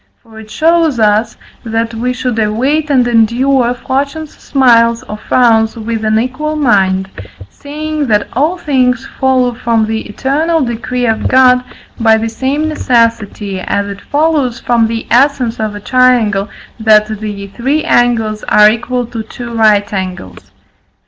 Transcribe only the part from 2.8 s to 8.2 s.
and endure fortune's smiles or frowns with an equal mind, seeing